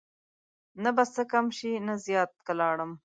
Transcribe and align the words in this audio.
نه 0.83 0.89
به 0.95 1.03
څه 1.13 1.23
کم 1.31 1.45
شي 1.57 1.71
نه 1.87 1.93
زیات 2.05 2.31
که 2.45 2.53
لاړم 2.59 2.91